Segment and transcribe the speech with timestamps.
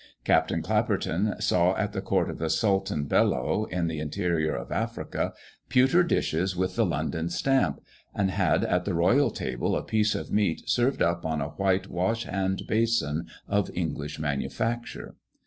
[0.23, 5.31] Captain Clapperton saw at the court of the Sultan Bello, in the interior of Africa,
[5.69, 7.79] pewter dishes with the London stamp,
[8.15, 11.85] and had at the royal table a piece of meat served up on a white
[11.87, 15.17] wash hand basin of English manufacture.